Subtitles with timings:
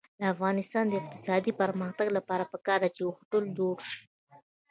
[0.19, 3.99] د افغانستان د اقتصادي پرمختګ لپاره پکار ده چې هوټلونه جوړ شي.